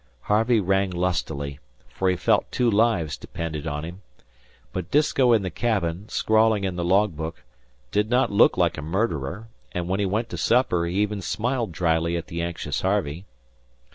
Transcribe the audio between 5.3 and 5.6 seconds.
in the